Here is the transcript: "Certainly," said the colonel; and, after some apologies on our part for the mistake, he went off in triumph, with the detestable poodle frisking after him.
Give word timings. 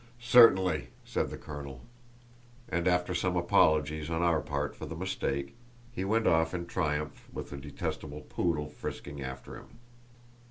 "Certainly," 0.19 0.87
said 1.05 1.29
the 1.29 1.37
colonel; 1.37 1.81
and, 2.67 2.87
after 2.87 3.13
some 3.13 3.35
apologies 3.37 4.09
on 4.09 4.23
our 4.23 4.41
part 4.41 4.75
for 4.75 4.87
the 4.87 4.95
mistake, 4.95 5.53
he 5.91 6.03
went 6.03 6.25
off 6.25 6.55
in 6.55 6.65
triumph, 6.65 7.29
with 7.31 7.51
the 7.51 7.57
detestable 7.57 8.21
poodle 8.21 8.65
frisking 8.67 9.21
after 9.21 9.55
him. 9.55 9.77